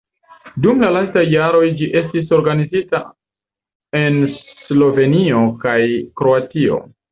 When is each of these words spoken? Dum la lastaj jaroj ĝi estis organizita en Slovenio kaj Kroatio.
Dum 0.65 0.79
la 0.83 0.87
lastaj 0.93 1.21
jaroj 1.33 1.65
ĝi 1.81 1.89
estis 2.01 2.33
organizita 2.39 3.03
en 4.01 4.19
Slovenio 4.65 5.45
kaj 5.67 5.79
Kroatio. 6.23 6.85